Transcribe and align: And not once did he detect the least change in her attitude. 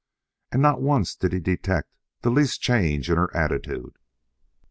And 0.51 0.63
not 0.63 0.81
once 0.81 1.15
did 1.15 1.31
he 1.31 1.39
detect 1.39 1.91
the 2.23 2.31
least 2.31 2.59
change 2.59 3.07
in 3.11 3.17
her 3.17 3.29
attitude. 3.37 3.99